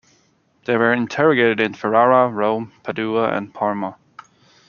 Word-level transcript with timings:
They 0.65 0.77
were 0.77 0.91
interrogated 0.93 1.59
in 1.59 1.75
Ferrara, 1.75 2.27
Rome, 2.27 2.73
Padua 2.81 3.37
and 3.37 3.53
Parma. 3.53 3.97